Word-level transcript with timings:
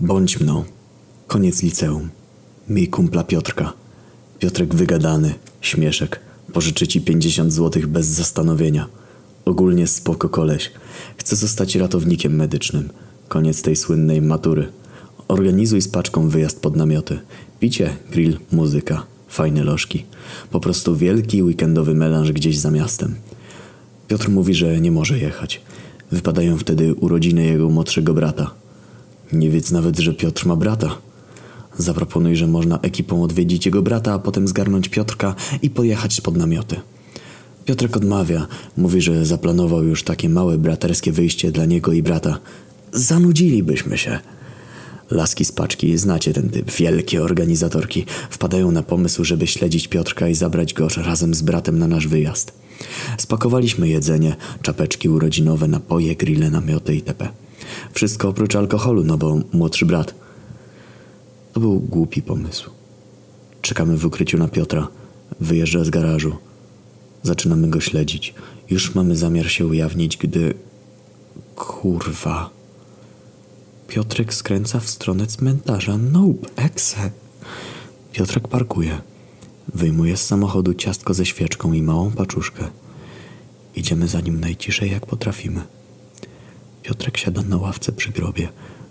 Bądź 0.00 0.40
mną. 0.40 0.64
Koniec 1.26 1.62
liceum. 1.62 2.10
Miej 2.68 2.88
kumpla 2.88 3.24
Piotrka. 3.24 3.72
Piotrek 4.38 4.74
wygadany, 4.74 5.34
śmieszek. 5.60 6.20
Pożyczy 6.52 6.86
ci 6.88 7.00
50 7.00 7.52
złotych 7.52 7.86
bez 7.86 8.06
zastanowienia. 8.06 8.86
Ogólnie 9.44 9.86
spoko 9.86 10.28
koleś. 10.28 10.72
Chce 11.16 11.36
zostać 11.36 11.76
ratownikiem 11.76 12.36
medycznym. 12.36 12.88
Koniec 13.28 13.62
tej 13.62 13.76
słynnej 13.76 14.22
matury. 14.22 14.68
Organizuj 15.28 15.80
z 15.80 15.88
paczką 15.88 16.28
wyjazd 16.28 16.60
pod 16.60 16.76
namioty. 16.76 17.18
Picie, 17.60 17.96
grill, 18.10 18.38
muzyka. 18.52 19.06
Fajne 19.28 19.64
lożki. 19.64 20.04
Po 20.50 20.60
prostu 20.60 20.96
wielki 20.96 21.42
weekendowy 21.42 21.94
melanż 21.94 22.32
gdzieś 22.32 22.58
za 22.58 22.70
miastem. 22.70 23.14
Piotr 24.08 24.28
mówi, 24.30 24.54
że 24.54 24.80
nie 24.80 24.92
może 24.92 25.18
jechać. 25.18 25.60
Wypadają 26.12 26.58
wtedy 26.58 26.94
urodziny 26.94 27.44
jego 27.44 27.68
młodszego 27.68 28.14
brata. 28.14 28.65
Nie 29.32 29.50
wiedz 29.50 29.70
nawet, 29.70 29.98
że 29.98 30.14
Piotr 30.14 30.46
ma 30.46 30.56
brata. 30.56 30.96
Zaproponuj, 31.78 32.36
że 32.36 32.46
można 32.46 32.78
ekipą 32.80 33.22
odwiedzić 33.22 33.66
jego 33.66 33.82
brata, 33.82 34.12
a 34.12 34.18
potem 34.18 34.48
zgarnąć 34.48 34.88
Piotrka 34.88 35.34
i 35.62 35.70
pojechać 35.70 36.20
pod 36.20 36.36
namioty. 36.36 36.76
Piotrek 37.64 37.96
odmawia. 37.96 38.46
Mówi, 38.76 39.00
że 39.00 39.26
zaplanował 39.26 39.84
już 39.84 40.02
takie 40.02 40.28
małe 40.28 40.58
braterskie 40.58 41.12
wyjście 41.12 41.52
dla 41.52 41.64
niego 41.64 41.92
i 41.92 42.02
brata. 42.02 42.38
Zanudzilibyśmy 42.92 43.98
się. 43.98 44.18
Laski 45.10 45.44
z 45.44 45.52
paczki, 45.52 45.98
znacie 45.98 46.32
ten 46.32 46.50
typ, 46.50 46.70
wielkie 46.70 47.22
organizatorki, 47.22 48.04
wpadają 48.30 48.70
na 48.70 48.82
pomysł, 48.82 49.24
żeby 49.24 49.46
śledzić 49.46 49.88
Piotrka 49.88 50.28
i 50.28 50.34
zabrać 50.34 50.74
go 50.74 50.88
razem 50.96 51.34
z 51.34 51.42
bratem 51.42 51.78
na 51.78 51.88
nasz 51.88 52.06
wyjazd. 52.06 52.52
Spakowaliśmy 53.18 53.88
jedzenie, 53.88 54.36
czapeczki 54.62 55.08
urodzinowe, 55.08 55.68
napoje, 55.68 56.16
grille, 56.16 56.50
namioty 56.50 56.94
itp. 56.94 57.28
Wszystko 57.92 58.28
oprócz 58.28 58.56
alkoholu, 58.56 59.04
no 59.04 59.18
bo 59.18 59.38
młodszy 59.52 59.86
brat. 59.86 60.14
To 61.52 61.60
był 61.60 61.80
głupi 61.80 62.22
pomysł. 62.22 62.70
Czekamy 63.60 63.96
w 63.96 64.06
ukryciu 64.06 64.38
na 64.38 64.48
Piotra. 64.48 64.88
Wyjeżdża 65.40 65.84
z 65.84 65.90
garażu. 65.90 66.36
Zaczynamy 67.22 67.68
go 67.68 67.80
śledzić. 67.80 68.34
Już 68.70 68.94
mamy 68.94 69.16
zamiar 69.16 69.50
się 69.50 69.66
ujawnić, 69.66 70.16
gdy... 70.16 70.54
Kurwa... 71.56 72.50
Piotrek 73.88 74.34
skręca 74.34 74.80
w 74.80 74.88
stronę 74.90 75.26
cmentarza. 75.26 75.98
Nope, 75.98 76.48
exe. 76.56 77.10
Piotrek 78.12 78.48
parkuje. 78.48 79.00
Wyjmuje 79.74 80.16
z 80.16 80.26
samochodu 80.26 80.74
ciastko 80.74 81.14
ze 81.14 81.26
świeczką 81.26 81.72
i 81.72 81.82
małą 81.82 82.10
paczuszkę. 82.10 82.64
Idziemy 83.76 84.08
za 84.08 84.20
nim 84.20 84.40
najciszej 84.40 84.90
jak 84.90 85.06
potrafimy. 85.06 85.62
Piotrek 86.86 87.16
siada 87.16 87.42
na 87.42 87.56
ławce 87.56 87.92
przy 87.92 88.10
grobie, 88.12 88.48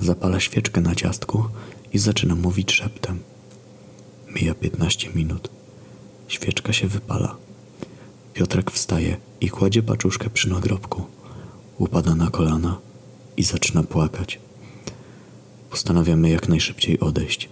zapala 0.00 0.40
świeczkę 0.40 0.80
na 0.80 0.94
ciastku 0.94 1.44
i 1.92 1.98
zaczyna 1.98 2.34
mówić 2.34 2.72
szeptem. 2.72 3.18
Mija 4.34 4.54
15 4.54 5.10
minut. 5.14 5.50
Świeczka 6.28 6.72
się 6.72 6.88
wypala. 6.88 7.36
Piotrek 8.34 8.70
wstaje 8.70 9.16
i 9.40 9.48
kładzie 9.48 9.82
paczuszkę 9.82 10.30
przy 10.30 10.50
nagrobku. 10.50 11.04
Upada 11.78 12.14
na 12.14 12.30
kolana 12.30 12.78
i 13.36 13.42
zaczyna 13.42 13.82
płakać. 13.82 14.40
Postanawiamy 15.70 16.30
jak 16.30 16.48
najszybciej 16.48 17.00
odejść. 17.00 17.48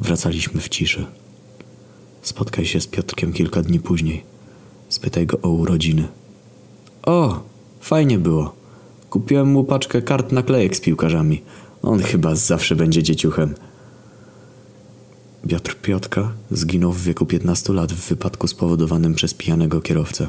Wracaliśmy 0.00 0.60
w 0.60 0.68
ciszy. 0.68 1.06
Spotkaj 2.22 2.66
się 2.66 2.80
z 2.80 2.86
Piotrkiem 2.86 3.32
kilka 3.32 3.62
dni 3.62 3.80
później. 3.80 4.24
Spytaj 4.88 5.26
go 5.26 5.38
o 5.42 5.48
urodziny. 5.48 6.08
O, 7.06 7.42
fajnie 7.80 8.18
było. 8.18 8.63
Kupiłem 9.14 9.48
mu 9.48 9.64
paczkę 9.64 10.02
kart 10.02 10.32
naklejek 10.32 10.76
z 10.76 10.80
piłkarzami. 10.80 11.42
On 11.82 11.98
chyba 11.98 12.34
zawsze 12.34 12.76
będzie 12.76 13.02
dzieciuchem. 13.02 13.54
Piotr 15.48 15.76
Piotka 15.82 16.32
zginął 16.50 16.92
w 16.92 17.02
wieku 17.02 17.26
15 17.26 17.72
lat 17.72 17.92
w 17.92 18.08
wypadku 18.08 18.46
spowodowanym 18.48 19.14
przez 19.14 19.34
pijanego 19.34 19.80
kierowcę. 19.80 20.28